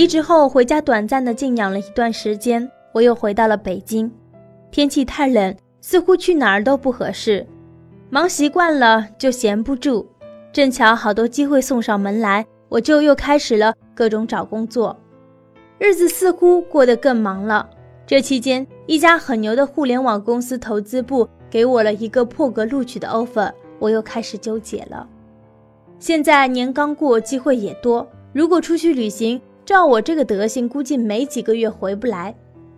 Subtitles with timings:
[0.00, 4.10] 离职后回家短暂的静养了一段时间，我又回到了北京。
[4.70, 7.46] 天气太冷，似乎去哪儿都不合适。
[8.08, 10.06] 忙习惯了就闲不住，
[10.54, 14.98] 正巧好多机会送上门来，我就又开始了各种找工作。
[15.78, 17.68] 日子似乎过得更忙了。
[18.06, 25.06] 这期间，一家很牛的互联网公司投资部给我了一个破格录取的 offer，我又开始纠结了。
[25.98, 29.38] 现在年刚过，机会也多，如果出去旅行，
[29.70, 32.34] 照我这个德行，估计没几个月回不来。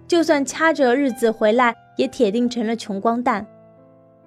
[0.07, 3.47] 就算掐着日子回来，也铁定成了穷光蛋。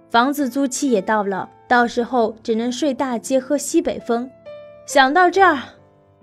[0.10, 4.28] 房子租期也到了，到时候只能睡大街，喝西北风。
[4.88, 5.62] 想到这儿，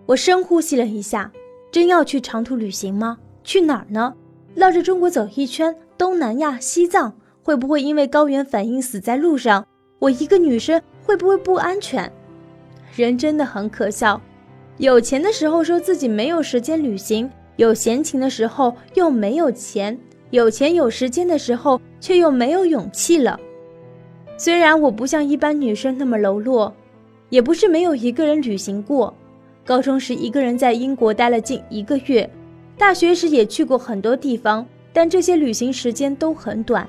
[0.04, 1.30] 我深呼吸了一下。
[1.70, 3.18] 真要去长途旅行吗？
[3.44, 4.12] 去哪儿呢？
[4.56, 7.14] 绕着中国走一圈，东南亚、西藏，
[7.44, 9.64] 会不会因为高原反应死在路上？
[10.00, 12.12] 我一个女生会不会不安全？
[12.96, 14.20] 人真的很可笑。
[14.78, 19.96] 有钱的时候说自己没有时间旅行，有闲情的时候又没有钱，
[20.30, 23.38] 有钱有时间的时候却又没有勇气了。
[24.38, 26.74] 虽然我不像一般女生那么柔弱，
[27.28, 29.14] 也不是没有一个人旅行过。
[29.64, 32.28] 高中时一个人在英国待了近一个月，
[32.76, 36.88] 大学时也去过很多地方，但这些旅行时间都很短。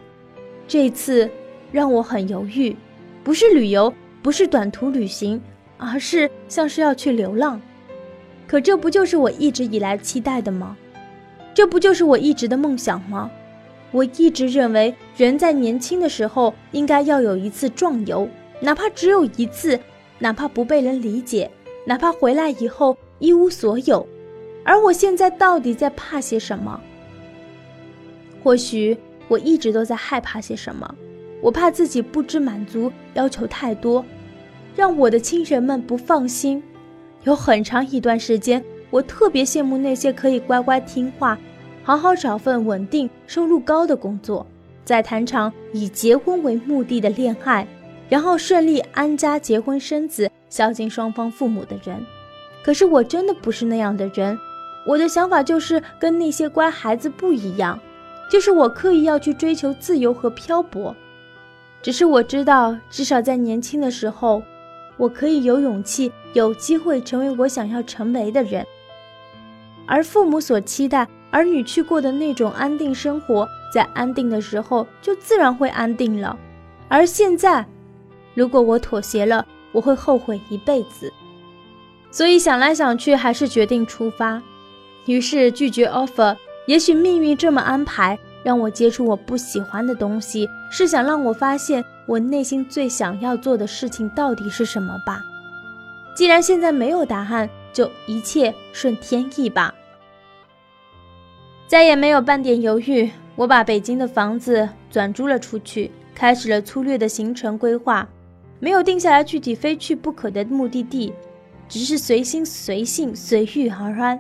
[0.68, 1.30] 这次
[1.72, 2.76] 让我很犹豫，
[3.24, 5.40] 不是旅游，不是短途旅行，
[5.78, 7.62] 而是像是要去流浪。
[8.54, 10.78] 可这不就是我一直以来期待的吗？
[11.56, 13.32] 这不就是我一直的梦想吗？
[13.90, 19.80] 我一直认为，人在年轻的时候应该要有一次壮游，哪怕只有一次，
[20.20, 21.50] 哪怕不被人理解，
[21.88, 24.08] 哪怕回来以后一无所有。
[24.64, 26.80] 而我现在到底在怕些什么？
[28.44, 28.96] 或许
[29.28, 30.94] 我一直都在害怕些什么。
[31.42, 34.06] 我怕自己不知满足，要求太多，
[34.76, 36.62] 让我的亲人们不放心。
[37.24, 41.38] 有很长一段时间，我特别羡慕那些可以乖乖听话、
[41.84, 44.46] 好好找份稳定、收入高的工作，
[44.84, 47.66] 再谈场以结婚为目的的恋爱，
[48.10, 52.06] 然后顺利安家、结婚生子、孝敬双方父母的人。
[52.64, 54.38] 可是我真的不是那样的人，
[54.86, 57.80] 我的想法就是跟那些乖孩子不一样，
[58.30, 60.94] 就是我刻意要去追求自由和漂泊。
[61.82, 64.44] 只是我知道，至少在年轻的时候。
[64.98, 68.66] 我可以有勇气、有机会成为我想要成为的人，
[69.86, 76.38] 而父母所期待儿女去过的那种安定生活，在安定的时候就自然会安定了。
[76.88, 77.66] 而现在，
[78.36, 81.12] 如果我妥协了，我会后悔一辈子。
[82.12, 84.42] 所以想来想去，还是决定出发。
[85.08, 86.36] 于是拒绝 offer。
[86.66, 91.84] 也许命运这么安排，让我接触我不喜欢的东西，是想让我发现。
[92.06, 95.22] 我内心最想要做的事情到底是什么吧？
[96.16, 99.74] 既然现在没有答案，就一切顺天意吧。
[101.66, 108.08] 再也没有半点犹豫，我把北京的房子转租了出去，开始了粗略的行程规划，
[108.60, 111.12] 没有定下来具体非去不可的目的地，
[111.68, 114.20] 只是随心随性随遇而安。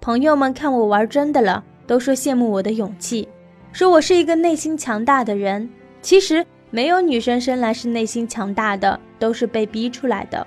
[0.00, 3.26] 朋友们看我玩真的了，都说羡慕我的勇气，
[3.72, 5.68] 说我是一个内心强大的人。
[6.02, 6.46] 其实。
[6.70, 10.46] 没有女生生来是内心强大的，都是被逼出来的。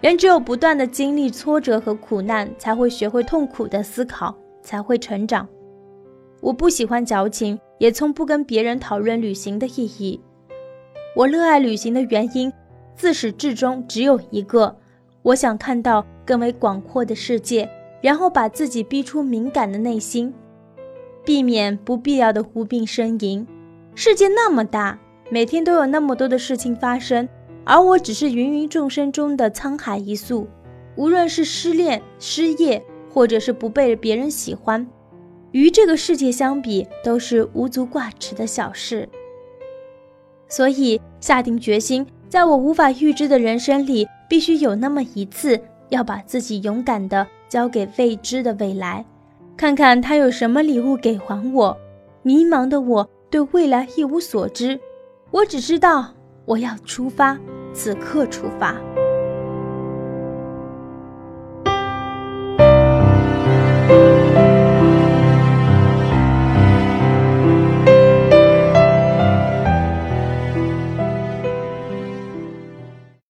[0.00, 5.46] 人只有不断的经历挫折和苦难，才会学会痛苦的思考，才会成长。
[6.40, 10.20] 我不喜欢矫情，也从不跟别人讨论旅行的意义。
[11.16, 12.52] 我热爱旅行的原因，
[12.94, 14.76] 自始至终只有一个：
[15.22, 17.68] 我想看到更为广阔的世界，
[18.00, 20.32] 然后把自己逼出敏感的内心，
[21.24, 23.44] 避免不必要的无病呻吟。
[23.94, 24.98] 世界那么大。
[25.30, 27.28] 每天都有那么多的事情发生，
[27.64, 30.48] 而我只是芸芸众生中的沧海一粟。
[30.96, 34.84] 无论是失恋、失业，或者是不被别人喜欢，
[35.52, 39.08] 与这个世界相比，都是无足挂齿的小事。
[40.48, 45.60] 所以下定决心，在我无法预知的人生里，必须有那么一次，
[45.90, 49.04] 要把自己勇敢地交给未知的未来，
[49.58, 51.76] 看看他有什么礼物给还我。
[52.22, 54.80] 迷茫的我，对未来一无所知。
[55.30, 56.14] 我只知道，
[56.46, 57.38] 我要出发，
[57.74, 58.74] 此刻出发。